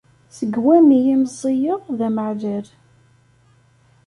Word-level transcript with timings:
Seg 0.37 0.53
wami 0.63 0.99
i 1.13 1.15
meẓẓiyeɣ, 1.21 1.81
d 1.97 1.99
amaɛlal. 2.07 2.67